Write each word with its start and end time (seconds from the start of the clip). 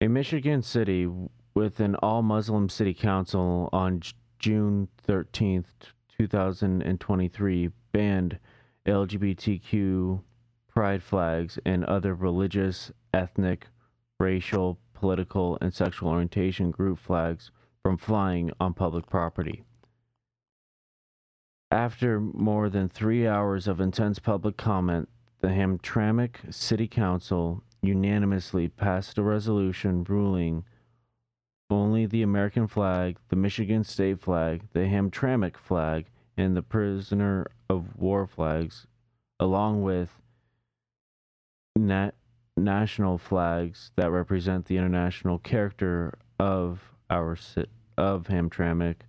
A 0.00 0.06
Michigan 0.06 0.62
city 0.62 1.10
with 1.54 1.80
an 1.80 1.96
all 1.96 2.22
Muslim 2.22 2.68
city 2.68 2.94
council 2.94 3.68
on 3.72 4.00
June 4.38 4.86
13th, 5.08 5.64
2023 6.16 7.70
banned 7.90 8.38
LGBTQ 8.86 10.22
pride 10.68 11.02
flags 11.02 11.58
and 11.66 11.84
other 11.84 12.14
religious, 12.14 12.92
ethnic, 13.12 13.66
racial, 14.20 14.78
political, 14.94 15.58
and 15.60 15.74
sexual 15.74 16.10
orientation 16.10 16.70
group 16.70 17.00
flags 17.00 17.50
from 17.82 17.96
flying 17.96 18.52
on 18.60 18.74
public 18.74 19.04
property. 19.06 19.64
After 21.72 22.20
more 22.20 22.68
than 22.68 22.88
three 22.88 23.26
hours 23.26 23.66
of 23.66 23.80
intense 23.80 24.20
public 24.20 24.56
comment, 24.56 25.08
the 25.40 25.48
Hamtramck 25.48 26.54
City 26.54 26.86
Council 26.86 27.64
unanimously 27.82 28.68
passed 28.68 29.18
a 29.18 29.22
resolution 29.22 30.04
ruling 30.04 30.64
only 31.70 32.06
the 32.06 32.22
American 32.22 32.66
flag, 32.66 33.18
the 33.28 33.36
Michigan 33.36 33.84
state 33.84 34.20
flag, 34.20 34.62
the 34.72 34.80
Hamtramck 34.80 35.56
flag, 35.56 36.06
and 36.36 36.56
the 36.56 36.62
prisoner 36.62 37.46
of 37.68 37.96
war 37.96 38.26
flags, 38.26 38.86
along 39.38 39.82
with 39.82 40.10
nat- 41.76 42.14
national 42.56 43.18
flags 43.18 43.90
that 43.96 44.10
represent 44.10 44.64
the 44.64 44.76
international 44.78 45.38
character 45.38 46.18
of 46.38 46.94
our 47.10 47.36
ci- 47.36 47.66
of 47.98 48.28
Hamtramck, 48.28 49.02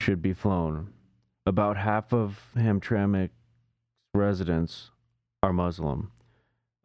should 0.00 0.20
be 0.20 0.32
flown. 0.32 0.92
About 1.46 1.76
half 1.76 2.12
of 2.12 2.50
Hamtramck's 2.56 3.32
residents 4.14 4.90
are 5.42 5.52
Muslim 5.52 6.10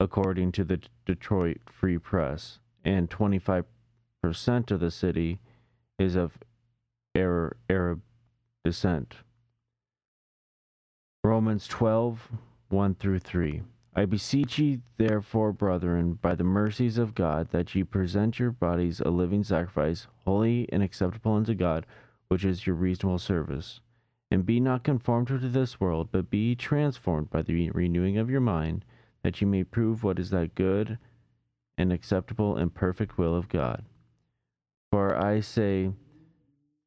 according 0.02 0.52
to 0.52 0.64
the 0.64 0.82
Detroit 1.06 1.60
Free 1.72 2.00
Press, 2.00 2.58
and 2.84 3.08
25% 3.08 3.66
of 4.72 4.80
the 4.80 4.90
city 4.90 5.38
is 6.00 6.16
of 6.16 6.40
Arab 7.16 8.02
descent. 8.66 9.18
Romans 11.24 11.68
12, 11.68 12.32
1 12.70 12.96
through 12.96 13.20
3. 13.20 13.62
I 13.94 14.06
beseech 14.06 14.58
ye, 14.58 14.80
therefore, 14.98 15.54
brethren, 15.54 16.14
by 16.14 16.34
the 16.34 16.44
mercies 16.44 16.98
of 16.98 17.14
God, 17.14 17.50
that 17.52 17.76
ye 17.76 17.84
present 17.84 18.40
your 18.40 18.52
bodies 18.52 19.02
a 19.02 19.12
living 19.12 19.44
sacrifice, 19.44 20.08
holy 20.26 20.68
and 20.72 20.82
acceptable 20.82 21.34
unto 21.34 21.54
God, 21.54 21.86
which 22.28 22.44
is 22.44 22.66
your 22.66 22.76
reasonable 22.76 23.20
service. 23.20 23.82
And 24.32 24.48
be 24.48 24.60
not 24.60 24.84
conformed 24.84 25.28
to 25.28 25.38
this 25.38 25.80
world, 25.80 26.10
but 26.12 26.32
be 26.32 26.56
transformed 26.56 27.30
by 27.30 27.44
the 27.44 27.70
renewing 27.70 28.18
of 28.18 28.32
your 28.32 28.42
mind 28.42 28.84
that 29.24 29.42
you 29.42 29.48
may 29.48 29.64
prove 29.64 30.04
what 30.04 30.20
is 30.20 30.30
that 30.32 30.56
good 30.56 30.98
and 31.78 31.92
acceptable 31.92 32.58
and 32.58 32.74
perfect 32.74 33.18
will 33.18 33.36
of 33.36 33.50
God. 33.50 33.84
For 34.92 35.16
I 35.16 35.40
say, 35.40 35.92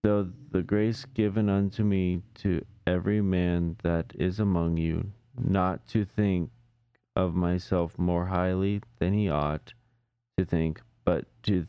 though 0.03 0.31
the 0.51 0.62
grace 0.62 1.05
given 1.05 1.49
unto 1.49 1.83
me 1.83 2.23
to 2.37 2.65
every 2.87 3.21
man 3.21 3.77
that 3.83 4.12
is 4.19 4.41
among 4.41 4.77
you, 4.77 5.12
not 5.39 5.87
to 5.89 6.05
think 6.05 6.51
of 7.17 7.35
myself 7.35 7.99
more 7.99 8.27
highly 8.27 8.81
than 8.99 9.12
he 9.15 9.29
ought 9.29 9.73
to 10.37 10.45
think, 10.45 10.81
but 11.05 11.27
to 11.45 11.67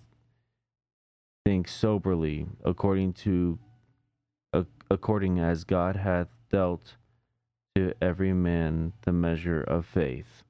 think 1.46 1.68
soberly, 1.68 2.48
according 2.64 3.14
to 3.14 3.60
according 4.90 5.40
as 5.40 5.64
God 5.64 5.96
hath 5.96 6.28
dealt 6.52 6.96
to 7.76 7.94
every 8.02 8.34
man 8.34 8.94
the 9.02 9.12
measure 9.12 9.62
of 9.62 9.86
faith. 9.86 10.45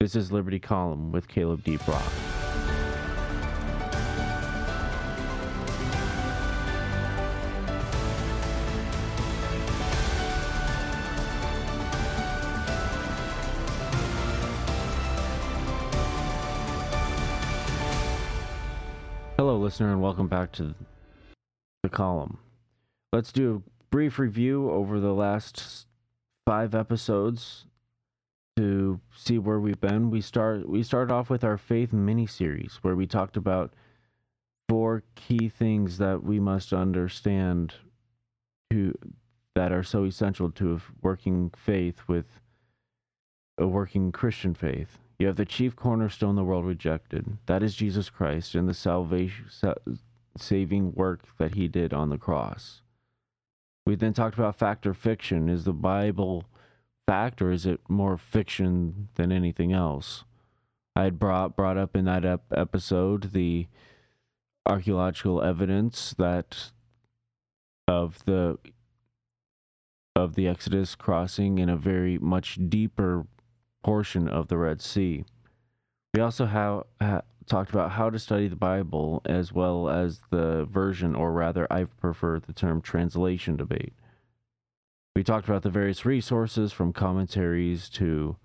This 0.00 0.16
is 0.16 0.32
Liberty 0.32 0.58
Column 0.58 1.12
with 1.12 1.28
Caleb 1.28 1.62
D. 1.62 1.76
Brock. 1.76 2.00
Hello, 19.36 19.58
listener, 19.58 19.92
and 19.92 20.00
welcome 20.00 20.28
back 20.28 20.50
to 20.52 20.74
the 21.82 21.90
column. 21.90 22.38
Let's 23.12 23.32
do 23.32 23.56
a 23.56 23.70
brief 23.90 24.18
review 24.18 24.70
over 24.70 24.98
the 24.98 25.12
last 25.12 25.86
five 26.46 26.74
episodes 26.74 27.66
to 28.60 29.00
see 29.16 29.38
where 29.38 29.58
we've 29.58 29.80
been, 29.80 30.10
we 30.10 30.20
start 30.20 30.68
we 30.68 30.82
started 30.82 31.10
off 31.10 31.30
with 31.30 31.44
our 31.44 31.56
faith 31.56 31.94
mini 31.94 32.26
series 32.26 32.78
where 32.82 32.94
we 32.94 33.06
talked 33.06 33.38
about 33.38 33.72
four 34.68 35.02
key 35.14 35.48
things 35.48 35.96
that 35.96 36.22
we 36.22 36.38
must 36.38 36.74
understand 36.74 37.72
to 38.70 38.94
that 39.54 39.72
are 39.72 39.82
so 39.82 40.04
essential 40.04 40.50
to 40.50 40.74
a 40.74 40.80
working 41.00 41.50
faith 41.56 42.02
with 42.06 42.26
a 43.56 43.66
working 43.66 44.12
Christian 44.12 44.52
faith. 44.52 44.98
You 45.18 45.26
have 45.26 45.36
the 45.36 45.46
chief 45.46 45.74
cornerstone 45.74 46.36
the 46.36 46.44
world 46.44 46.66
rejected. 46.66 47.38
That 47.46 47.62
is 47.62 47.74
Jesus 47.74 48.10
Christ 48.10 48.54
and 48.54 48.68
the 48.68 48.74
salvation 48.74 49.46
saving 50.36 50.92
work 50.92 51.22
that 51.38 51.54
he 51.54 51.66
did 51.66 51.94
on 51.94 52.10
the 52.10 52.18
cross. 52.18 52.82
We 53.86 53.94
then 53.94 54.12
talked 54.12 54.36
about 54.36 54.56
fact 54.56 54.86
or 54.86 54.92
fiction. 54.92 55.48
Is 55.48 55.64
the 55.64 55.72
Bible 55.72 56.44
fact 57.10 57.42
or 57.42 57.50
is 57.50 57.66
it 57.66 57.80
more 57.88 58.16
fiction 58.16 59.08
than 59.16 59.32
anything 59.32 59.72
else? 59.72 60.22
I 60.94 61.02
had 61.04 61.18
brought 61.18 61.56
brought 61.56 61.76
up 61.76 61.96
in 61.96 62.04
that 62.04 62.24
ep- 62.24 62.52
episode 62.54 63.32
the 63.32 63.66
archaeological 64.64 65.42
evidence 65.42 66.14
that 66.18 66.70
of 67.88 68.24
the 68.26 68.58
of 70.14 70.36
the 70.36 70.46
Exodus 70.46 70.94
crossing 70.94 71.58
in 71.58 71.68
a 71.68 71.76
very 71.76 72.16
much 72.18 72.58
deeper 72.68 73.26
portion 73.82 74.28
of 74.28 74.46
the 74.46 74.58
Red 74.58 74.80
Sea. 74.80 75.24
We 76.14 76.20
also 76.20 76.46
have, 76.46 76.84
ha, 77.00 77.22
talked 77.46 77.70
about 77.70 77.90
how 77.92 78.10
to 78.10 78.20
study 78.20 78.46
the 78.46 78.54
Bible 78.54 79.20
as 79.24 79.52
well 79.52 79.88
as 79.88 80.20
the 80.30 80.64
version, 80.66 81.16
or 81.16 81.32
rather, 81.32 81.66
I 81.72 81.84
prefer 81.84 82.38
the 82.38 82.52
term 82.52 82.80
translation 82.80 83.56
debate. 83.56 83.94
We 85.20 85.24
talked 85.24 85.50
about 85.50 85.60
the 85.60 85.68
various 85.68 86.06
resources 86.06 86.72
from 86.72 86.94
commentaries 86.94 87.90
to 87.90 88.38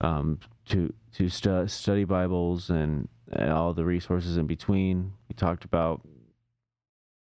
um, 0.00 0.38
to 0.66 0.94
to 1.14 1.28
stu- 1.28 1.66
study 1.66 2.04
Bibles 2.04 2.70
and, 2.70 3.08
and 3.32 3.50
all 3.50 3.74
the 3.74 3.84
resources 3.84 4.36
in 4.36 4.46
between. 4.46 5.14
We 5.28 5.34
talked 5.34 5.64
about 5.64 6.06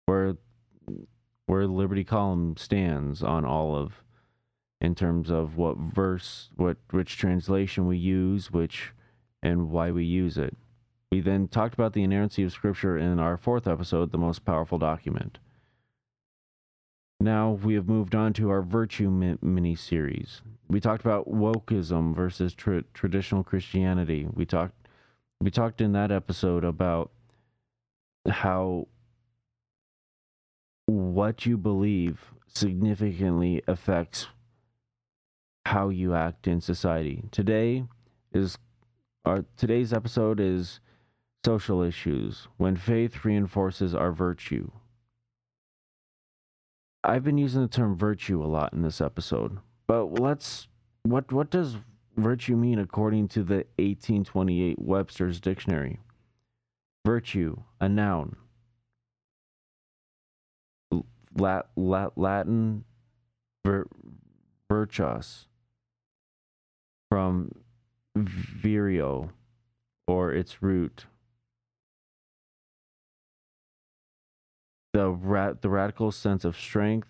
where 0.05 0.37
where 1.47 1.65
Liberty 1.65 2.03
Column 2.03 2.55
stands 2.55 3.23
on 3.23 3.45
all 3.45 3.75
of 3.75 4.03
in 4.79 4.93
terms 4.93 5.31
of 5.31 5.57
what 5.57 5.77
verse, 5.77 6.51
what 6.55 6.77
which 6.91 7.17
translation 7.17 7.87
we 7.87 7.97
use, 7.97 8.51
which 8.51 8.93
and 9.41 9.71
why 9.71 9.89
we 9.89 10.05
use 10.05 10.37
it. 10.37 10.55
We 11.11 11.19
then 11.19 11.47
talked 11.47 11.73
about 11.73 11.93
the 11.93 12.03
inerrancy 12.03 12.43
of 12.43 12.51
Scripture 12.53 12.95
in 12.95 13.19
our 13.19 13.37
fourth 13.37 13.65
episode, 13.65 14.11
the 14.11 14.19
most 14.19 14.45
powerful 14.45 14.77
document. 14.77 15.39
Now 17.19 17.51
we 17.51 17.73
have 17.75 17.87
moved 17.87 18.13
on 18.13 18.33
to 18.33 18.49
our 18.49 18.61
virtue 18.61 19.09
mi- 19.09 19.37
mini 19.41 19.75
series. 19.75 20.41
We 20.67 20.79
talked 20.79 21.03
about 21.03 21.29
wokeism 21.29 22.15
versus 22.15 22.53
tra- 22.53 22.83
traditional 22.93 23.43
Christianity. 23.43 24.27
We 24.33 24.45
talked 24.45 24.87
we 25.41 25.51
talked 25.51 25.81
in 25.81 25.91
that 25.93 26.11
episode 26.11 26.63
about 26.63 27.11
how 28.27 28.87
what 30.87 31.45
you 31.45 31.57
believe 31.57 32.33
significantly 32.47 33.61
affects 33.67 34.27
how 35.65 35.89
you 35.89 36.13
act 36.13 36.47
in 36.47 36.61
society. 36.61 37.23
Today 37.31 37.85
is 38.33 38.57
our 39.25 39.45
today's 39.57 39.93
episode 39.93 40.39
is 40.39 40.79
social 41.43 41.81
issues 41.81 42.47
when 42.57 42.75
faith 42.75 43.25
reinforces 43.25 43.95
our 43.95 44.11
virtue. 44.11 44.71
I've 47.07 47.23
been 47.23 47.37
using 47.37 47.61
the 47.61 47.67
term 47.67 47.95
virtue 47.95 48.43
a 48.43 48.47
lot 48.47 48.73
in 48.73 48.81
this 48.81 48.99
episode, 48.99 49.59
but 49.87 50.19
let's 50.19 50.67
what 51.03 51.31
what 51.31 51.51
does 51.51 51.77
virtue 52.17 52.55
mean 52.55 52.79
according 52.79 53.27
to 53.29 53.43
the 53.43 53.65
1828 53.77 54.79
Webster's 54.79 55.39
dictionary? 55.39 55.99
Virtue, 57.05 57.57
a 57.79 57.87
noun. 57.87 58.35
Lat, 61.37 61.67
lat, 61.75 62.13
Latin 62.15 62.85
vir, 63.63 63.87
virtus 64.67 65.47
from 67.11 67.51
vireo 68.15 69.29
or 70.07 70.31
its 70.31 70.63
root 70.63 71.05
the 74.95 75.57
the 75.59 75.69
radical 75.69 76.09
sense 76.09 76.45
of 76.45 76.55
strength 76.55 77.09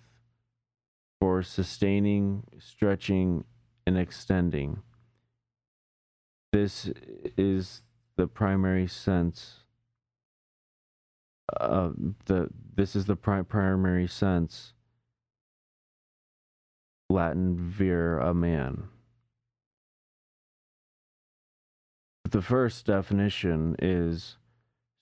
for 1.22 1.44
sustaining, 1.44 2.44
stretching, 2.58 3.44
and 3.86 3.96
extending. 3.96 4.82
This 6.52 6.90
is 7.38 7.84
the 8.16 8.26
primary 8.26 8.88
sense 8.88 9.66
uh, 11.60 11.92
the 12.26 12.50
this 12.76 12.96
is 12.96 13.06
the 13.06 13.16
pri- 13.16 13.44
primary 13.44 14.08
sense 14.08 14.74
Latin 17.08 17.56
vir 17.56 18.18
a 18.18 18.34
man. 18.34 18.86
The 22.28 22.42
first 22.42 22.88
definition 22.88 23.76
is 23.78 24.38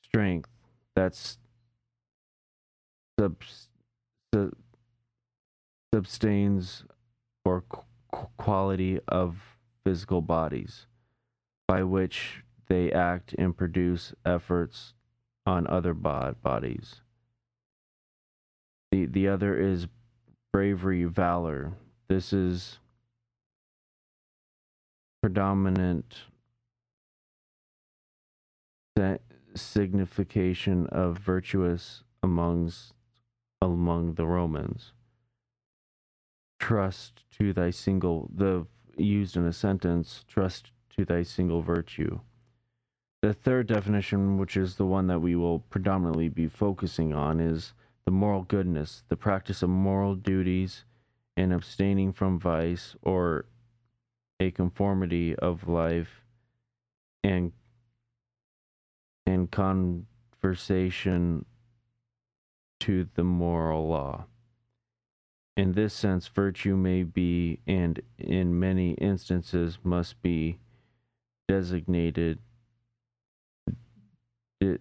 strength 0.03 0.49
that's 0.95 1.37
sub, 3.19 3.35
sub, 4.33 4.53
substains 5.93 6.83
or 7.45 7.61
qu- 7.61 8.27
quality 8.37 8.99
of 9.07 9.37
physical 9.83 10.21
bodies 10.21 10.87
by 11.67 11.83
which 11.83 12.43
they 12.67 12.91
act 12.91 13.33
and 13.37 13.55
produce 13.55 14.13
efforts 14.25 14.93
on 15.45 15.67
other 15.67 15.93
bod- 15.93 16.41
bodies. 16.41 17.01
The, 18.91 19.05
the 19.05 19.27
other 19.27 19.57
is 19.57 19.87
bravery, 20.51 21.03
valor. 21.03 21.73
This 22.07 22.31
is 22.31 22.79
predominant 25.21 26.23
signification 29.55 30.87
of 30.87 31.17
virtuous 31.17 32.03
amongst 32.21 32.93
among 33.71 34.15
the 34.15 34.25
Romans. 34.25 34.91
Trust 36.59 37.23
to 37.37 37.53
thy 37.53 37.69
single 37.69 38.29
the 38.33 38.65
used 38.97 39.37
in 39.37 39.45
a 39.45 39.53
sentence, 39.53 40.23
trust 40.27 40.71
to 40.95 41.05
thy 41.05 41.23
single 41.23 41.61
virtue. 41.61 42.19
The 43.21 43.33
third 43.33 43.67
definition, 43.67 44.37
which 44.37 44.57
is 44.57 44.75
the 44.75 44.85
one 44.85 45.07
that 45.07 45.21
we 45.21 45.35
will 45.35 45.59
predominantly 45.59 46.29
be 46.29 46.47
focusing 46.47 47.13
on, 47.13 47.39
is 47.39 47.73
the 48.05 48.11
moral 48.11 48.43
goodness, 48.43 49.03
the 49.07 49.15
practice 49.15 49.63
of 49.63 49.69
moral 49.69 50.15
duties 50.15 50.83
and 51.37 51.53
abstaining 51.53 52.13
from 52.13 52.37
vice 52.37 52.95
or 53.01 53.45
a 54.39 54.51
conformity 54.51 55.35
of 55.35 55.67
life 55.67 56.21
and 57.23 57.53
and 59.25 59.49
conversation 59.51 61.45
to 62.83 63.07
the 63.15 63.23
moral 63.23 63.87
law. 63.87 64.25
In 65.55 65.71
this 65.71 65.93
sense, 65.93 66.27
virtue 66.27 66.75
may 66.75 67.03
be, 67.03 67.59
and 67.65 68.01
in 68.17 68.59
many 68.59 68.91
instances 68.95 69.77
must 69.85 70.21
be, 70.21 70.59
designated, 71.47 72.39
di- 74.59 74.79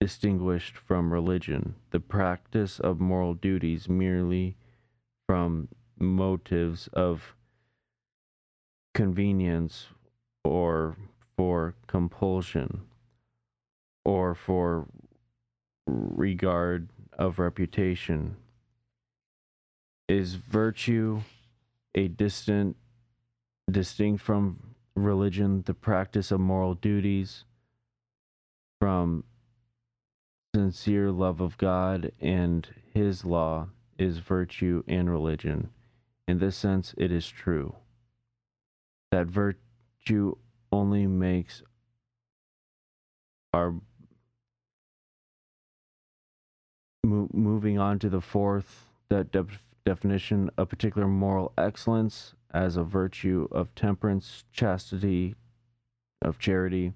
distinguished 0.00 0.76
from 0.76 1.12
religion, 1.12 1.74
the 1.90 1.98
practice 1.98 2.78
of 2.78 3.00
moral 3.00 3.34
duties 3.34 3.88
merely 3.88 4.54
from 5.26 5.66
motives 5.98 6.88
of 6.92 7.34
convenience 8.94 9.86
or 10.44 10.96
for 11.36 11.74
compulsion 11.88 12.82
or 14.04 14.36
for 14.36 14.86
regard 16.16 16.88
of 17.18 17.38
reputation? 17.38 18.36
Is 20.08 20.34
virtue 20.34 21.22
a 21.94 22.08
distant, 22.08 22.76
distinct 23.70 24.22
from 24.22 24.74
religion, 24.94 25.62
the 25.66 25.74
practice 25.74 26.30
of 26.30 26.40
moral 26.40 26.74
duties, 26.74 27.44
from 28.80 29.24
sincere 30.54 31.10
love 31.10 31.40
of 31.40 31.56
God 31.56 32.12
and 32.20 32.68
His 32.92 33.24
law 33.24 33.68
is 33.98 34.18
virtue 34.18 34.82
and 34.86 35.08
religion. 35.10 35.70
In 36.28 36.38
this 36.38 36.56
sense, 36.56 36.94
it 36.98 37.12
is 37.12 37.28
true 37.28 37.74
that 39.12 39.26
virtue 39.26 40.34
only 40.72 41.06
makes 41.06 41.62
our 43.52 43.74
mo- 47.04 47.28
moving 47.32 47.78
on 47.78 47.98
to 47.98 48.08
the 48.08 48.20
fourth 48.20 48.86
de- 49.10 49.24
de- 49.24 49.46
definition 49.84 50.50
a 50.56 50.64
particular 50.66 51.08
moral 51.08 51.52
excellence 51.58 52.34
as 52.52 52.76
a 52.76 52.84
virtue 52.84 53.48
of 53.50 53.74
temperance 53.74 54.44
chastity 54.52 55.34
of 56.20 56.38
charity 56.38 56.92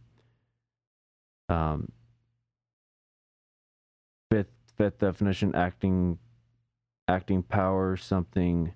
um, 1.49 1.91
fifth 4.31 4.53
fifth 4.77 4.99
definition 4.99 5.55
acting 5.55 6.19
acting 7.09 7.43
power 7.43 7.97
something 7.97 8.73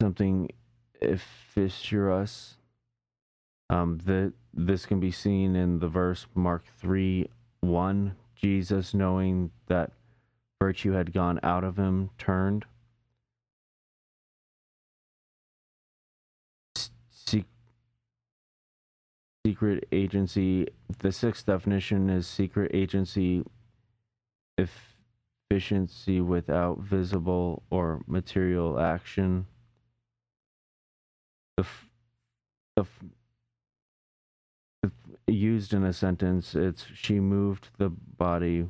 something 0.00 0.48
efficerous 1.00 2.58
um, 3.70 3.98
the, 4.04 4.32
this 4.54 4.86
can 4.86 4.98
be 4.98 5.10
seen 5.10 5.54
in 5.54 5.78
the 5.78 5.88
verse 5.88 6.26
Mark 6.34 6.64
3 6.78 7.28
1. 7.60 8.16
Jesus, 8.38 8.94
knowing 8.94 9.50
that 9.66 9.92
virtue 10.62 10.92
had 10.92 11.12
gone 11.12 11.40
out 11.42 11.64
of 11.64 11.76
him, 11.76 12.10
turned. 12.18 12.64
Se- 17.10 17.44
secret 19.44 19.86
agency. 19.92 20.68
The 21.00 21.12
sixth 21.12 21.46
definition 21.46 22.08
is 22.08 22.26
secret 22.26 22.70
agency 22.72 23.44
efficiency 25.50 26.20
without 26.20 26.78
visible 26.78 27.62
or 27.70 28.02
material 28.06 28.78
action. 28.78 29.46
The, 31.56 31.64
f- 31.64 31.88
the 32.76 32.82
f- 32.82 33.04
used 35.32 35.72
in 35.72 35.84
a 35.84 35.92
sentence, 35.92 36.54
it's 36.54 36.86
she 36.94 37.20
moved 37.20 37.68
the 37.78 37.90
body 37.90 38.66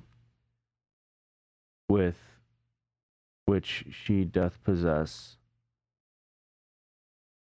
with 1.89 2.17
which 3.47 3.87
she 3.91 4.25
doth 4.25 4.63
possess. 4.63 5.37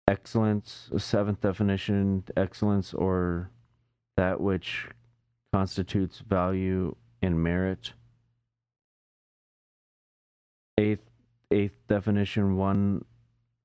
Excellence, 0.06 0.90
seventh 0.96 1.40
definition, 1.40 2.25
excellence 2.37 2.94
or 2.94 3.50
that 4.17 4.41
which 4.41 4.88
constitutes 5.53 6.20
value 6.20 6.94
and 7.20 7.43
merit. 7.43 7.93
Eighth, 10.79 11.10
eighth 11.50 11.77
definition, 11.88 12.56
one 12.56 13.05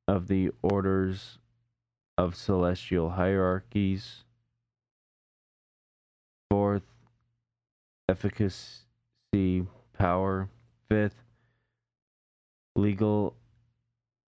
of 0.08 0.28
the 0.28 0.52
orders 0.62 1.38
of 2.18 2.36
celestial 2.36 3.12
hierarchies. 3.12 4.24
Fourth, 6.50 6.84
efficacy, 8.10 9.66
power. 9.98 10.50
Fifth, 10.90 11.24
legal 12.76 13.36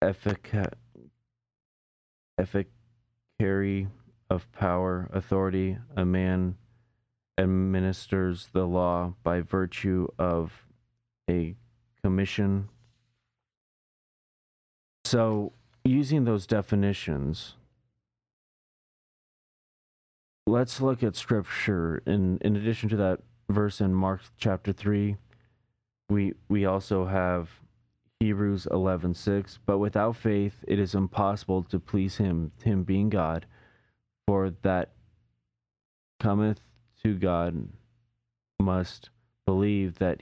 effic- 0.03 0.73
of 4.29 4.51
power, 4.51 5.09
authority. 5.13 5.77
A 5.95 6.05
man 6.05 6.55
administers 7.37 8.49
the 8.53 8.65
law 8.65 9.13
by 9.23 9.41
virtue 9.41 10.07
of 10.19 10.67
a 11.29 11.55
commission. 12.03 12.69
So, 15.05 15.53
using 15.83 16.25
those 16.25 16.45
definitions, 16.45 17.55
let's 20.45 20.79
look 20.79 21.01
at 21.03 21.15
scripture. 21.15 22.03
In 22.05 22.37
in 22.41 22.55
addition 22.55 22.89
to 22.89 22.97
that 22.97 23.19
verse 23.51 23.81
in 23.81 23.93
Mark 23.93 24.21
chapter 24.37 24.71
three, 24.73 25.17
we 26.09 26.33
we 26.49 26.65
also 26.65 27.05
have 27.05 27.49
Hebrews 28.19 28.67
eleven 28.69 29.13
six. 29.13 29.59
But 29.65 29.79
without 29.79 30.15
faith, 30.15 30.63
it 30.67 30.79
is 30.79 30.95
impossible 30.95 31.63
to 31.63 31.79
please 31.79 32.17
Him. 32.17 32.51
Him 32.63 32.83
being 32.83 33.09
God, 33.09 33.45
for 34.27 34.51
that 34.61 34.91
cometh 36.19 36.61
to 37.03 37.15
God 37.15 37.67
must 38.59 39.09
believe 39.45 39.97
that 39.97 40.21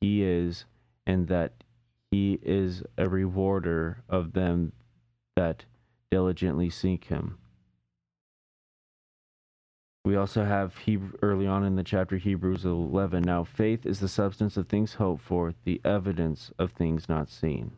He 0.00 0.22
is, 0.22 0.64
and 1.06 1.26
that 1.28 1.64
He 2.12 2.38
is 2.42 2.84
a 2.96 3.08
rewarder 3.08 4.04
of 4.08 4.32
them 4.32 4.72
that 5.34 5.64
diligently 6.10 6.70
seek 6.70 7.06
Him. 7.06 7.38
We 10.04 10.16
also 10.16 10.44
have 10.44 10.76
Hebrew, 10.78 11.12
early 11.22 11.46
on 11.46 11.64
in 11.64 11.76
the 11.76 11.84
chapter 11.84 12.16
Hebrews 12.16 12.64
11. 12.64 13.22
Now, 13.22 13.44
faith 13.44 13.84
is 13.84 14.00
the 14.00 14.08
substance 14.08 14.56
of 14.56 14.68
things 14.68 14.94
hoped 14.94 15.22
for, 15.22 15.54
the 15.64 15.80
evidence 15.84 16.50
of 16.58 16.72
things 16.72 17.08
not 17.08 17.28
seen. 17.28 17.72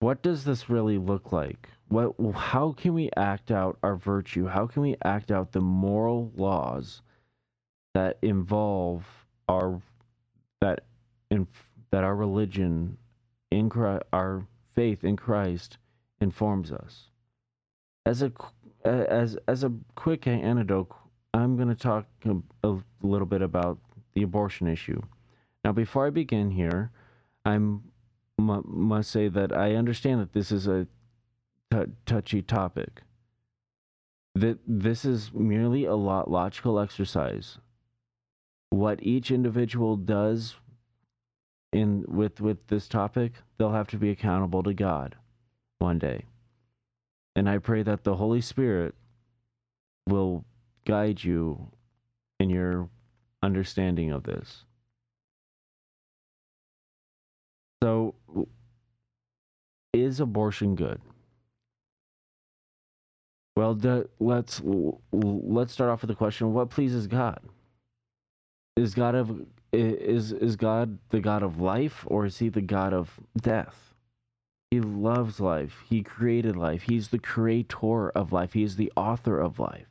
What 0.00 0.22
does 0.22 0.44
this 0.44 0.68
really 0.68 0.98
look 0.98 1.32
like? 1.32 1.68
what 1.88 2.14
how 2.34 2.72
can 2.72 2.94
we 2.94 3.10
act 3.16 3.50
out 3.50 3.78
our 3.82 3.96
virtue? 3.96 4.46
How 4.46 4.66
can 4.66 4.82
we 4.82 4.96
act 5.04 5.30
out 5.30 5.52
the 5.52 5.60
moral 5.60 6.32
laws 6.34 7.02
that 7.94 8.18
involve 8.22 9.04
our 9.48 9.80
that 10.60 10.84
in 11.30 11.46
that 11.90 12.04
our 12.04 12.16
religion 12.16 12.96
in 13.50 13.68
Christ, 13.68 14.02
our 14.12 14.46
faith 14.74 15.04
in 15.04 15.16
Christ 15.16 15.78
informs 16.20 16.72
us. 16.72 17.10
As 18.06 18.22
a 18.22 18.32
as 18.84 19.36
as 19.48 19.64
a 19.64 19.72
quick 19.94 20.26
anecdote, 20.26 20.94
I'm 21.34 21.56
going 21.56 21.68
to 21.68 21.74
talk 21.74 22.06
a, 22.24 22.36
a 22.68 22.78
little 23.02 23.26
bit 23.26 23.42
about 23.42 23.78
the 24.14 24.22
abortion 24.22 24.66
issue. 24.66 25.00
Now, 25.64 25.72
before 25.72 26.06
I 26.06 26.10
begin 26.10 26.50
here, 26.50 26.90
I 27.44 27.58
must 28.38 29.10
say 29.10 29.28
that 29.28 29.52
I 29.52 29.74
understand 29.74 30.20
that 30.20 30.32
this 30.32 30.50
is 30.50 30.66
a 30.66 30.86
touchy 32.06 32.42
topic. 32.42 33.02
That 34.34 34.58
this 34.66 35.04
is 35.04 35.32
merely 35.32 35.84
a 35.84 35.94
lot 35.94 36.30
logical 36.30 36.78
exercise. 36.78 37.58
What 38.70 39.02
each 39.02 39.30
individual 39.30 39.96
does 39.96 40.56
in 41.72 42.04
with 42.08 42.40
with 42.40 42.66
this 42.66 42.88
topic, 42.88 43.34
they'll 43.56 43.72
have 43.72 43.88
to 43.88 43.96
be 43.96 44.10
accountable 44.10 44.62
to 44.62 44.74
God 44.74 45.16
one 45.78 45.98
day. 45.98 46.24
And 47.34 47.48
I 47.48 47.58
pray 47.58 47.82
that 47.82 48.04
the 48.04 48.16
Holy 48.16 48.40
Spirit 48.40 48.94
will 50.06 50.44
guide 50.84 51.22
you 51.22 51.68
in 52.40 52.50
your 52.50 52.88
understanding 53.42 54.10
of 54.10 54.24
this. 54.24 54.64
So, 57.82 58.14
is 59.92 60.20
abortion 60.20 60.74
good? 60.74 61.00
Well, 63.56 63.74
the, 63.74 64.08
let's 64.18 64.62
let's 65.12 65.72
start 65.72 65.90
off 65.90 66.02
with 66.02 66.08
the 66.08 66.14
question: 66.14 66.52
What 66.54 66.70
pleases 66.70 67.06
God? 67.06 67.40
Is 68.76 68.94
God 68.94 69.14
of 69.14 69.46
is 69.72 70.32
is 70.32 70.56
God 70.56 70.98
the 71.10 71.20
God 71.20 71.42
of 71.42 71.60
life, 71.60 72.04
or 72.06 72.24
is 72.24 72.38
He 72.38 72.48
the 72.48 72.62
God 72.62 72.94
of 72.94 73.10
death? 73.40 73.91
He 74.72 74.80
loves 74.80 75.38
life. 75.38 75.84
He 75.86 76.02
created 76.02 76.56
life. 76.56 76.84
He's 76.88 77.08
the 77.08 77.18
creator 77.18 78.08
of 78.08 78.32
life. 78.32 78.54
He 78.54 78.62
is 78.62 78.76
the 78.76 78.90
author 78.96 79.38
of 79.38 79.58
life. 79.58 79.86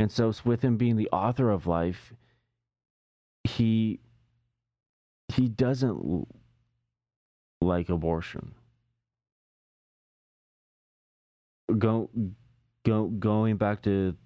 And 0.00 0.10
so, 0.10 0.32
with 0.44 0.60
him 0.62 0.76
being 0.76 0.96
the 0.96 1.08
author 1.12 1.52
of 1.52 1.68
life, 1.68 2.12
he 3.44 4.00
he 5.28 5.46
doesn't 5.46 6.26
like 7.60 7.88
abortion. 7.88 8.56
Go, 11.78 12.10
go, 12.84 13.06
going 13.06 13.56
back 13.56 13.82
to 13.82 14.16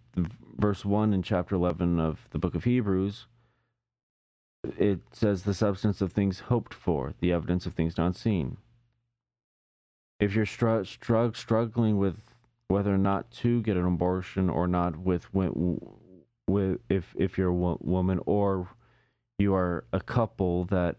verse 0.57 0.87
1 0.87 1.13
in 1.13 1.23
chapter 1.23 1.55
11 1.55 2.01
of 2.01 2.19
the 2.31 2.39
book 2.39 2.55
of 2.55 2.65
Hebrews, 2.65 3.27
it 4.79 5.01
says 5.13 5.43
the 5.43 5.53
substance 5.53 6.01
of 6.01 6.13
things 6.15 6.41
hoped 6.41 6.73
for, 6.73 7.13
the 7.21 7.31
evidence 7.31 7.67
of 7.67 7.75
things 7.75 7.99
not 7.99 8.17
seen. 8.17 8.57
If 10.21 10.35
you're 10.35 10.47
str- 10.47 10.85
str- 10.85 11.35
struggling 11.35 11.99
with 11.99 12.21
whether 12.69 12.95
or 12.95 12.99
not 12.99 13.31
to 13.31 13.63
get 13.63 13.77
an 13.77 13.87
abortion 13.87 14.49
or 14.49 14.67
not 14.67 14.97
with 14.97 15.33
with 15.35 16.79
if 16.89 17.15
if 17.19 17.39
you're 17.39 17.49
a 17.49 17.77
woman 17.81 18.21
or 18.27 18.69
you 19.39 19.55
are 19.55 19.85
a 19.93 20.01
couple 20.01 20.65
that 20.67 20.97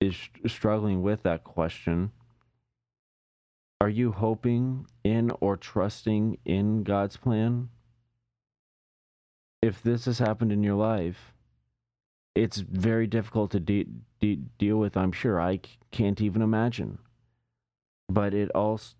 is 0.00 0.14
struggling 0.46 1.02
with 1.02 1.22
that 1.22 1.44
question 1.44 2.12
are 3.80 3.88
you 3.88 4.10
hoping 4.10 4.86
in 5.04 5.30
or 5.40 5.56
trusting 5.56 6.38
in 6.44 6.82
God's 6.82 7.16
plan? 7.16 7.68
If 9.62 9.82
this 9.82 10.06
has 10.06 10.18
happened 10.18 10.50
in 10.50 10.64
your 10.64 10.74
life 10.74 11.32
it's 12.38 12.58
very 12.58 13.06
difficult 13.06 13.50
to 13.50 13.60
de- 13.60 13.86
de- 14.20 14.40
deal 14.58 14.76
with 14.78 14.96
i'm 14.96 15.12
sure 15.12 15.40
i 15.40 15.56
c- 15.56 15.78
can't 15.90 16.20
even 16.20 16.42
imagine 16.42 16.98
but 18.08 18.32
it 18.34 18.50
also 18.52 18.94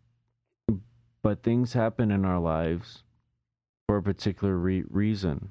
but 1.23 1.43
things 1.43 1.73
happen 1.73 2.11
in 2.11 2.25
our 2.25 2.39
lives 2.39 3.03
for 3.87 3.97
a 3.97 4.03
particular 4.03 4.57
re- 4.57 4.85
reason. 4.89 5.51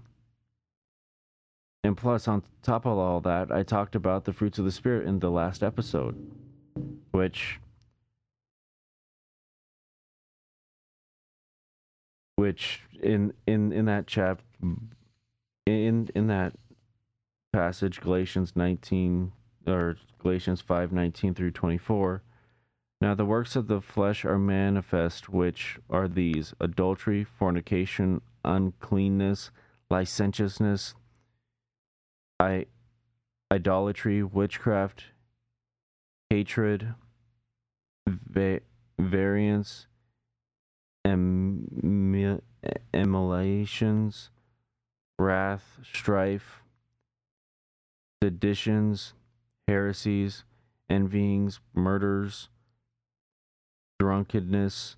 And 1.84 1.98
plus, 1.98 2.28
on 2.28 2.44
top 2.62 2.86
of 2.86 2.98
all 2.98 3.22
that, 3.22 3.52
I 3.52 3.64
talked 3.64 3.96
about 3.96 4.26
the 4.26 4.34
fruits 4.34 4.60
of 4.60 4.66
the 4.66 4.72
Spirit 4.72 5.08
in 5.08 5.20
the 5.20 5.32
last 5.32 5.64
episode, 5.64 6.16
which. 7.12 7.60
Which 12.36 12.82
in 13.02 13.34
in 13.48 13.72
in 13.74 13.86
that 13.86 14.06
chap 14.06 14.44
in 15.66 16.08
in 16.14 16.28
that 16.28 16.54
passage 17.58 18.00
Galatians 18.02 18.54
19 18.56 19.32
or 19.66 19.98
Galatians 20.20 20.62
5:19 20.62 21.36
through 21.36 21.50
24 21.50 22.22
now 23.02 23.16
the 23.16 23.26
works 23.26 23.56
of 23.56 23.68
the 23.68 23.82
flesh 23.82 24.24
are 24.26 24.38
manifest, 24.38 25.28
which 25.28 25.80
are 25.90 26.08
these 26.08 26.54
adultery, 26.60 27.24
fornication, 27.24 28.22
uncleanness, 28.46 29.50
licentiousness, 29.90 30.94
I, 32.40 32.68
idolatry, 33.52 34.22
witchcraft, 34.22 35.06
hatred, 36.30 36.94
va- 38.08 38.62
variance, 39.00 39.88
em- 41.06 42.14
emulations, 42.94 44.30
wrath, 45.20 45.80
strife, 45.84 46.64
seditions, 48.22 49.14
heresies, 49.68 50.44
envyings, 50.90 51.60
murders 51.74 52.50
drunkenness, 54.00 54.96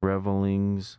revelings, 0.00 0.98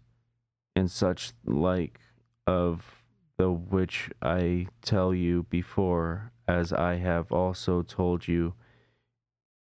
and 0.76 0.90
such 0.90 1.34
like 1.46 2.00
of 2.48 3.04
the 3.38 3.52
which 3.52 4.10
I 4.22 4.68
tell 4.82 5.14
you 5.14 5.44
before, 5.50 6.32
as 6.48 6.72
I 6.72 6.96
have 6.96 7.32
also 7.32 7.82
told 7.82 8.28
you 8.28 8.54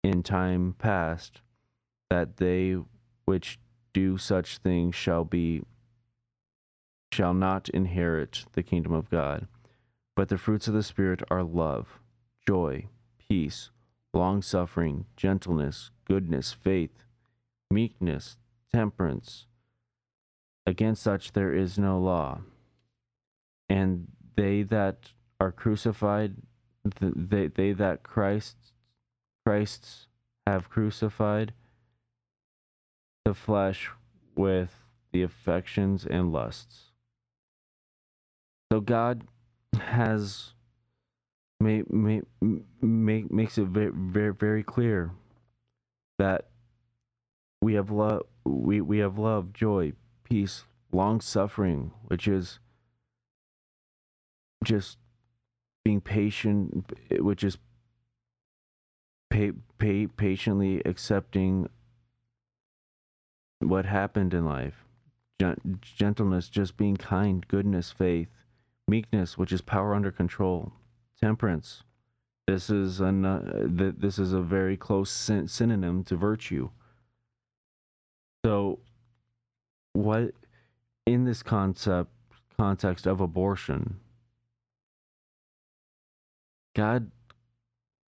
in 0.02 0.22
time 0.22 0.74
past, 0.78 1.40
that 2.10 2.36
they 2.36 2.76
which 3.24 3.58
do 3.92 4.18
such 4.18 4.58
things 4.58 4.94
shall 4.94 5.24
be 5.24 5.62
shall 7.12 7.34
not 7.34 7.68
inherit 7.68 8.44
the 8.52 8.62
kingdom 8.62 8.92
of 8.92 9.08
God. 9.08 9.46
But 10.16 10.28
the 10.28 10.38
fruits 10.38 10.68
of 10.68 10.74
the 10.74 10.82
Spirit 10.82 11.22
are 11.30 11.42
love, 11.42 11.98
joy, 12.46 12.86
peace, 13.18 13.70
long 14.12 14.42
suffering, 14.42 15.06
gentleness, 15.16 15.90
goodness, 16.06 16.52
faith 16.52 17.04
meekness, 17.70 18.36
temperance. 18.72 19.46
Against 20.66 21.02
such 21.02 21.32
there 21.32 21.52
is 21.52 21.78
no 21.78 21.98
law. 21.98 22.40
And 23.68 24.08
they 24.36 24.62
that 24.62 25.10
are 25.40 25.52
crucified, 25.52 26.36
they, 27.00 27.48
they 27.48 27.72
that 27.72 28.02
Christ 28.02 28.56
Christ's 29.44 30.06
have 30.46 30.70
crucified 30.70 31.52
the 33.24 33.34
flesh 33.34 33.90
with 34.34 34.74
the 35.12 35.22
affections 35.22 36.06
and 36.06 36.32
lusts. 36.32 36.92
So 38.72 38.80
God 38.80 39.24
has 39.76 40.52
made, 41.60 41.90
made, 41.92 42.24
make, 42.80 43.30
makes 43.30 43.58
it 43.58 43.66
very, 43.66 43.92
very, 43.94 44.32
very 44.32 44.62
clear 44.62 45.12
that 46.18 46.48
we 47.60 47.74
have 47.74 47.90
love 47.90 48.22
we, 48.44 48.80
we 48.80 48.98
have 48.98 49.18
love 49.18 49.52
joy 49.52 49.92
peace 50.22 50.64
long 50.92 51.20
suffering 51.20 51.90
which 52.08 52.28
is 52.28 52.58
just 54.62 54.98
being 55.82 56.00
patient 56.00 56.92
which 57.10 57.42
is 57.42 57.58
pay, 59.34 59.52
pay, 59.78 60.06
patiently 60.06 60.80
accepting 60.84 61.68
what 63.58 63.84
happened 63.84 64.32
in 64.32 64.44
life. 64.44 64.84
Gentleness 65.82 66.48
just 66.48 66.76
being 66.76 66.96
kind 66.96 67.46
goodness 67.48 67.90
faith 67.90 68.28
meekness 68.88 69.38
which 69.38 69.52
is 69.52 69.60
power 69.60 69.94
under 69.94 70.10
control 70.10 70.72
temperance 71.20 71.82
this 72.46 72.70
is 72.70 73.00
an 73.00 73.24
uh, 73.24 73.68
th- 73.78 73.94
this 73.98 74.18
is 74.18 74.32
a 74.32 74.40
very 74.40 74.76
close 74.76 75.10
syn- 75.10 75.48
synonym 75.48 76.04
to 76.04 76.16
virtue 76.16 76.68
so, 78.44 78.80
what 79.94 80.32
in 81.06 81.24
this 81.24 81.42
concept 81.42 82.10
context 82.58 83.06
of 83.06 83.20
abortion, 83.22 84.00
God 86.76 87.10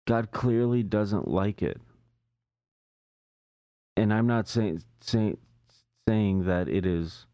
God 0.07 0.31
clearly 0.31 0.83
doesn't 0.83 1.27
like 1.27 1.63
it. 1.63 1.81
and 3.97 4.13
I'm 4.13 4.27
not 4.27 4.47
saying 4.47 4.83
saying 5.01 5.37
saying 6.07 6.45
that 6.45 6.69
it 6.69 6.85
is 6.85 7.25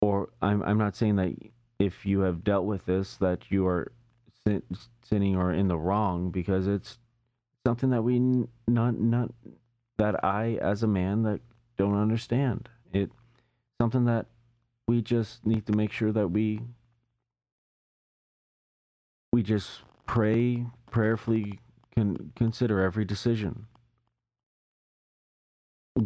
or 0.00 0.30
I'm 0.42 0.62
I'm 0.64 0.78
not 0.78 0.96
saying 0.96 1.16
that 1.16 1.34
if 1.80 2.04
you 2.04 2.20
have 2.20 2.44
dealt 2.44 2.66
with 2.66 2.84
this 2.84 3.16
that 3.16 3.50
you 3.50 3.66
are 3.66 3.90
sin, 4.44 4.62
sinning 5.02 5.34
or 5.34 5.52
in 5.52 5.66
the 5.66 5.78
wrong 5.78 6.30
because 6.30 6.66
it's 6.66 6.98
something 7.66 7.90
that 7.90 8.02
we 8.02 8.20
not 8.68 9.00
not 9.00 9.32
that 9.96 10.22
I 10.22 10.58
as 10.62 10.82
a 10.82 10.86
man 10.86 11.22
that 11.22 11.40
don't 11.78 11.96
understand. 11.96 12.68
It 12.92 13.10
something 13.80 14.04
that 14.04 14.26
we 14.86 15.00
just 15.00 15.44
need 15.46 15.66
to 15.66 15.72
make 15.72 15.90
sure 15.90 16.12
that 16.12 16.28
we 16.28 16.60
we 19.32 19.42
just 19.42 19.80
pray 20.06 20.66
prayerfully 20.90 21.60
can 21.94 22.32
consider 22.36 22.82
every 22.82 23.04
decision. 23.06 23.66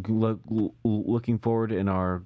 Look, 0.07 0.39
looking 0.83 1.37
forward 1.37 1.71
in 1.71 1.89
our 1.89 2.23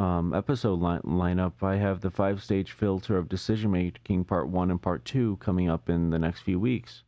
um, 0.00 0.32
episode 0.32 0.80
line, 0.80 1.02
lineup, 1.02 1.62
I 1.62 1.76
have 1.76 2.00
the 2.00 2.10
five 2.10 2.42
stage 2.42 2.72
filter 2.72 3.18
of 3.18 3.28
decision 3.28 3.70
making 3.70 4.24
part 4.24 4.48
one 4.48 4.70
and 4.70 4.80
part 4.80 5.04
two 5.04 5.36
coming 5.40 5.68
up 5.68 5.90
in 5.90 6.08
the 6.08 6.18
next 6.18 6.40
few 6.40 6.58
weeks. 6.58 7.02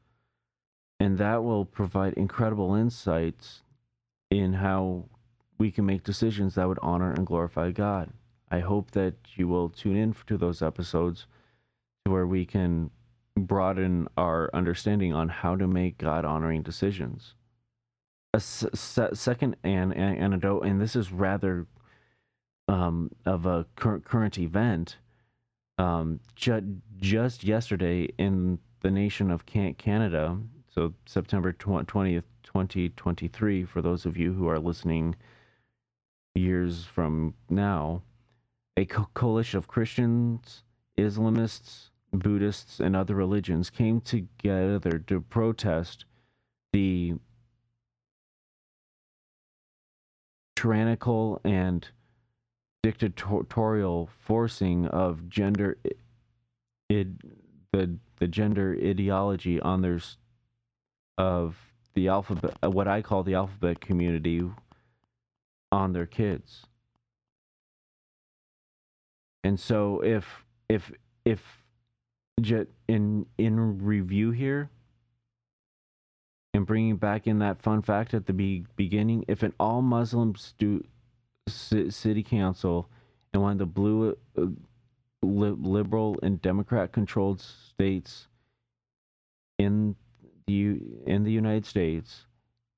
And 1.00 1.16
that 1.16 1.42
will 1.42 1.64
provide 1.64 2.12
incredible 2.12 2.74
insights 2.74 3.62
in 4.30 4.52
how 4.52 5.06
we 5.56 5.70
can 5.70 5.86
make 5.86 6.04
decisions 6.04 6.54
that 6.54 6.68
would 6.68 6.78
honor 6.82 7.12
and 7.12 7.26
glorify 7.26 7.70
God. 7.70 8.10
I 8.50 8.60
hope 8.60 8.90
that 8.90 9.14
you 9.36 9.48
will 9.48 9.70
tune 9.70 9.96
in 9.96 10.14
to 10.26 10.36
those 10.36 10.60
episodes 10.60 11.26
to 12.04 12.12
where 12.12 12.26
we 12.26 12.44
can 12.44 12.90
broaden 13.38 14.06
our 14.18 14.50
understanding 14.52 15.14
on 15.14 15.30
how 15.30 15.56
to 15.56 15.66
make 15.66 15.96
God 15.96 16.26
honoring 16.26 16.60
decisions. 16.60 17.32
A 18.34 18.40
second 18.40 19.56
an- 19.64 19.92
an- 19.92 20.16
anecdote, 20.16 20.64
and 20.64 20.78
this 20.78 20.94
is 20.94 21.10
rather 21.10 21.66
um, 22.68 23.10
of 23.26 23.46
a 23.46 23.66
cur- 23.76 24.00
current 24.00 24.38
event. 24.38 24.98
Um, 25.78 26.20
ju- 26.36 26.80
just 26.98 27.44
yesterday 27.44 28.08
in 28.18 28.58
the 28.80 28.90
nation 28.90 29.30
of 29.30 29.46
Can- 29.46 29.74
Canada, 29.74 30.38
so 30.68 30.94
September 31.06 31.52
20th, 31.52 32.24
2023, 32.42 33.64
for 33.64 33.82
those 33.82 34.06
of 34.06 34.16
you 34.16 34.32
who 34.32 34.48
are 34.48 34.58
listening 34.58 35.14
years 36.34 36.84
from 36.84 37.34
now, 37.50 38.02
a 38.76 38.84
co- 38.84 39.08
coalition 39.14 39.58
of 39.58 39.68
Christians, 39.68 40.62
Islamists, 40.98 41.90
Buddhists, 42.12 42.80
and 42.80 42.94
other 42.94 43.14
religions 43.14 43.70
came 43.70 44.00
together 44.00 44.98
to 44.98 45.20
protest 45.20 46.04
the 46.72 47.14
tyrannical 50.56 51.40
and 51.44 51.88
dictatorial 52.82 54.10
forcing 54.18 54.86
of 54.86 55.28
gender 55.28 55.78
id, 56.88 57.16
the 57.72 57.98
the 58.18 58.26
gender 58.26 58.76
ideology 58.82 59.60
on 59.60 59.82
their 59.82 60.00
of 61.16 61.56
the 61.94 62.08
alphabet 62.08 62.56
uh, 62.62 62.70
what 62.70 62.88
I 62.88 63.02
call 63.02 63.22
the 63.22 63.34
alphabet 63.34 63.80
community 63.80 64.42
on 65.70 65.92
their 65.92 66.06
kids. 66.06 66.66
And 69.44 69.58
so 69.58 70.00
if 70.00 70.44
if 70.68 70.92
if 71.24 71.62
in 72.88 73.26
in 73.38 73.84
review 73.84 74.30
here 74.30 74.70
and 76.54 76.66
bringing 76.66 76.96
back 76.96 77.26
in 77.26 77.38
that 77.38 77.62
fun 77.62 77.82
fact 77.82 78.14
at 78.14 78.26
the 78.26 78.32
be- 78.32 78.66
beginning, 78.76 79.24
if 79.28 79.42
an 79.42 79.54
all 79.58 79.82
Muslim 79.82 80.34
stu- 80.36 80.84
city 81.48 82.22
council 82.22 82.88
in 83.34 83.40
one 83.40 83.52
of 83.52 83.58
the 83.58 83.66
blue 83.66 84.16
uh, 84.38 84.46
li- 85.22 85.56
liberal 85.58 86.16
and 86.22 86.40
democrat 86.40 86.92
controlled 86.92 87.40
states 87.40 88.28
in 89.58 89.96
the 90.46 90.80
in 91.06 91.24
the 91.24 91.32
United 91.32 91.64
States. 91.64 92.26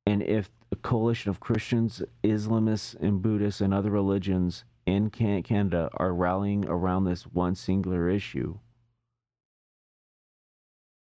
And 0.06 0.22
if 0.22 0.50
a 0.70 0.76
coalition 0.76 1.30
of 1.30 1.40
Christians, 1.40 2.02
Islamists 2.22 2.94
and 3.00 3.22
Buddhists 3.22 3.62
and 3.62 3.72
other 3.72 3.90
religions 3.90 4.64
in 4.84 5.08
Canada 5.08 5.88
are 5.96 6.12
rallying 6.12 6.66
around 6.66 7.04
this 7.04 7.22
one 7.22 7.54
singular 7.54 8.10
issue 8.10 8.58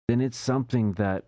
then 0.07 0.21
it's 0.21 0.37
something 0.37 0.93
that 0.93 1.25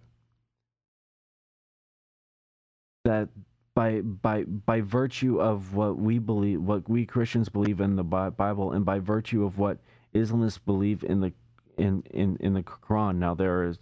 that 3.03 3.29
by 3.75 4.01
by 4.01 4.43
by 4.43 4.81
virtue 4.81 5.39
of 5.39 5.75
what 5.75 5.97
we 5.97 6.17
believe, 6.17 6.61
what 6.61 6.89
we 6.89 7.05
Christians 7.05 7.49
believe 7.49 7.81
in 7.81 7.97
the 7.97 8.03
Bible, 8.03 8.71
and 8.71 8.85
by 8.85 8.99
virtue 8.99 9.45
of 9.45 9.57
what 9.57 9.77
Islamists 10.15 10.59
believe 10.65 11.03
in 11.03 11.19
the 11.19 11.33
in 11.77 12.03
in 12.09 12.37
in 12.39 12.53
the 12.53 12.63
Quran. 12.63 13.17
Now 13.17 13.35
there 13.35 13.65
is 13.65 13.77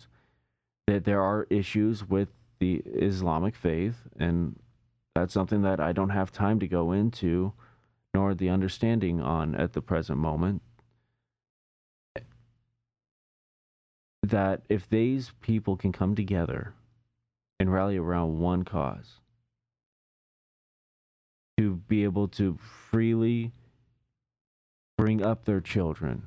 that 0.88 1.06
there 1.06 1.22
are 1.22 1.48
issues 1.50 2.10
with 2.10 2.30
the 2.60 2.82
Islamic 2.86 3.56
faith, 3.56 4.08
and 4.20 4.60
that's 5.16 5.34
something 5.34 5.62
that 5.62 5.80
I 5.80 5.94
don't 5.94 6.10
have 6.10 6.32
time 6.32 6.60
to 6.60 6.68
go 6.68 6.92
into, 6.92 7.54
nor 8.14 8.34
the 8.34 8.50
understanding 8.50 9.22
on 9.22 9.54
at 9.54 9.74
the 9.74 9.82
present 9.82 10.18
moment. 10.18 10.64
That 14.24 14.64
if 14.70 14.90
these 14.90 15.34
people 15.42 15.76
can 15.76 15.92
come 15.92 16.16
together 16.16 16.74
and 17.60 17.72
rally 17.72 17.98
around 17.98 18.40
one 18.40 18.64
cause, 18.64 19.20
to 21.58 21.76
be 21.88 22.04
able 22.04 22.28
to 22.28 22.58
freely 22.90 23.52
bring 24.98 25.24
up 25.24 25.46
their 25.46 25.62
children, 25.62 26.24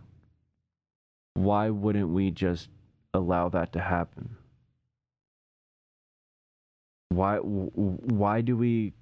why 1.34 1.70
wouldn't 1.70 2.08
we 2.08 2.30
just 2.30 2.68
allow 3.14 3.48
that 3.48 3.72
to 3.72 3.80
happen? 3.80 4.36
Why 7.08 7.38
why 7.38 8.40
do 8.40 8.56
we 8.56 8.92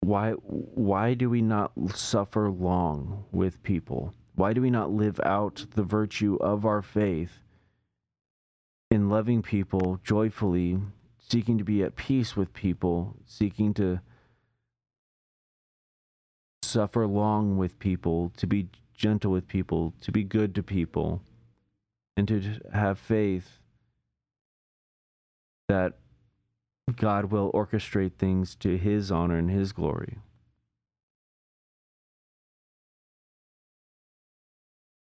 why 0.00 0.32
why 0.32 1.14
do 1.14 1.30
we 1.30 1.42
not 1.42 1.72
suffer 1.94 2.50
long 2.50 3.24
with 3.32 3.62
people? 3.62 4.12
Why 4.34 4.52
do 4.52 4.62
we 4.62 4.70
not 4.70 4.90
live 4.90 5.20
out 5.24 5.66
the 5.74 5.82
virtue 5.82 6.36
of 6.40 6.64
our 6.64 6.82
faith 6.82 7.42
in 8.90 9.08
loving 9.08 9.42
people 9.42 10.00
joyfully 10.04 10.78
seeking 11.30 11.58
to 11.58 11.64
be 11.64 11.82
at 11.82 11.96
peace 11.96 12.36
with 12.36 12.52
people, 12.54 13.16
seeking 13.26 13.74
to 13.74 14.00
suffer 16.62 17.06
long 17.06 17.56
with 17.56 17.78
people, 17.78 18.32
to 18.36 18.46
be 18.46 18.68
gentle 18.94 19.30
with 19.30 19.46
people, 19.46 19.94
to 20.00 20.10
be 20.10 20.24
good 20.24 20.54
to 20.54 20.62
people, 20.62 21.22
and 22.16 22.26
to 22.28 22.60
have 22.72 22.98
faith 22.98 23.58
that 25.68 25.94
God 26.96 27.26
will 27.26 27.52
orchestrate 27.52 28.14
things 28.14 28.54
to 28.56 28.78
His 28.78 29.12
honor 29.12 29.36
and 29.36 29.50
His 29.50 29.72
glory. 29.72 30.18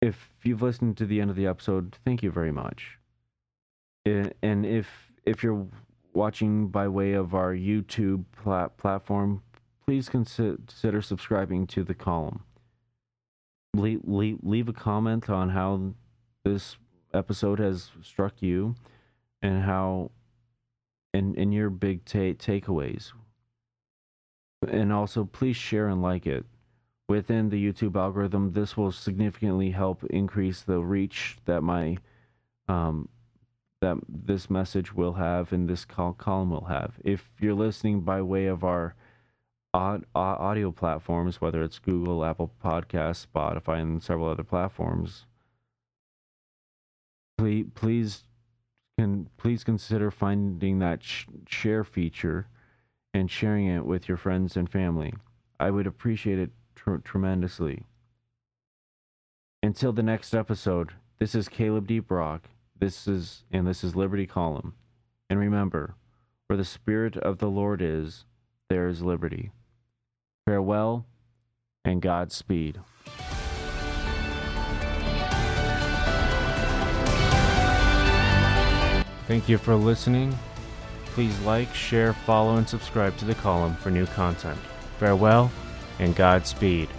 If 0.02 0.30
you've 0.44 0.62
listened 0.62 0.98
to 0.98 1.06
the 1.06 1.20
end 1.22 1.30
of 1.30 1.36
the 1.36 1.48
episode, 1.48 1.98
thank 2.06 2.24
you 2.24 2.32
very 2.32 2.52
much. 2.52 2.98
And 4.06 4.66
if 4.66 5.12
if 5.26 5.44
you're 5.44 5.68
watching 6.13 6.67
by 6.67 6.88
way 6.88 7.13
of 7.13 7.34
our 7.34 7.54
YouTube 7.54 8.26
plat- 8.43 8.78
platform, 8.78 9.41
please 9.86 10.10
consider 10.10 11.02
subscribing 11.02 11.67
to 11.67 11.84
the 11.84 11.93
column. 11.93 12.43
Le- 13.74 14.00
le- 14.04 14.38
leave 14.41 14.69
a 14.69 14.74
comment 14.74 15.30
on 15.30 15.50
how 15.50 15.93
this 16.43 16.78
episode 17.13 17.60
has 17.60 17.91
struck 18.02 18.41
you 18.41 18.76
and 19.41 19.63
how 19.63 20.12
and, 21.13 21.38
and 21.38 21.54
your 21.54 21.69
big 21.69 22.06
ta- 22.06 22.38
takeaways. 22.38 23.12
And 24.67 24.93
also, 24.93 25.26
please 25.26 25.56
share 25.56 25.88
and 25.88 26.02
like 26.02 26.28
it. 26.28 26.45
Within 27.10 27.50
the 27.50 27.71
YouTube 27.71 27.97
algorithm, 27.97 28.54
this 28.54 28.78
will 28.78 28.91
significantly 28.91 29.71
help 29.71 30.04
increase 30.06 30.62
the 30.62 30.80
reach 30.80 31.38
that 31.45 31.62
my 31.62 31.97
um, 32.69 33.10
that 33.82 33.98
this 34.08 34.50
message 34.50 34.94
will 34.94 35.13
have 35.13 35.52
and 35.52 35.67
this 35.67 35.86
col- 35.86 36.13
column 36.13 36.52
will 36.52 36.65
have. 36.65 36.94
If 37.04 37.30
you're 37.39 37.56
listening 37.56 38.02
by 38.02 38.22
way 38.22 38.46
of 38.46 38.63
our 38.63 38.96
aud- 39.74 40.06
audio 40.15 40.72
platforms, 40.72 41.41
whether 41.41 41.63
it's 41.63 41.80
Google, 41.80 42.24
Apple 42.24 42.52
Podcasts, 42.63 43.26
Spotify, 43.28 43.82
and 43.82 44.02
several 44.02 44.30
other 44.30 44.44
platforms, 44.44 45.26
please 47.38 47.65
please 47.74 48.24
can 49.00 49.28
please 49.38 49.63
consider 49.63 50.12
finding 50.12 50.78
that 50.80 51.04
sh- 51.04 51.26
share 51.48 51.84
feature 51.84 52.48
and 53.13 53.32
sharing 53.32 53.65
it 53.65 53.86
with 53.86 54.08
your 54.08 54.17
friends 54.17 54.56
and 54.56 54.70
family. 54.70 55.13
I 55.60 55.72
would 55.72 55.88
appreciate 55.88 56.38
it 56.38 56.52
tr- 56.76 56.98
tremendously. 56.98 57.84
Until 59.63 59.91
the 59.91 60.04
next 60.04 60.36
episode, 60.36 60.91
this 61.20 61.34
is 61.34 61.50
Caleb 61.50 61.88
D. 61.88 62.00
Brock. 62.00 62.50
This 62.82 63.08
is 63.08 63.44
and 63.52 63.67
this 63.67 63.84
is 63.84 63.96
Liberty 63.96 64.26
Column. 64.26 64.74
And 65.30 65.38
remember, 65.38 65.94
where 66.48 66.58
the 66.58 66.65
Spirit 66.65 67.15
of 67.15 67.38
the 67.38 67.48
Lord 67.48 67.80
is, 67.80 68.26
there 68.72 68.88
is 68.88 69.04
liberty. 69.04 69.52
Farewell 70.48 71.06
and 71.86 72.02
Godspeed. 72.02 72.80
Thank 79.28 79.48
you 79.48 79.60
for 79.60 79.76
listening. 79.76 80.36
Please 81.06 81.39
like, 81.41 81.74
share, 81.76 82.13
follow, 82.13 82.56
and 82.56 82.67
subscribe 82.67 83.15
to 83.17 83.26
the 83.26 83.36
column 83.36 83.76
for 83.76 83.91
new 83.91 84.08
content. 84.08 84.60
Farewell 84.98 85.52
and 86.00 86.15
Godspeed. 86.15 86.89